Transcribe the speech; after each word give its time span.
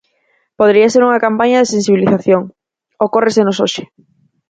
Podería 0.59 0.91
ser 0.93 1.01
unha 1.07 1.23
campaña 1.25 1.61
de 1.61 1.71
sensibilización; 1.73 2.41
ocórresenos 3.05 3.57
hoxe. 3.63 3.83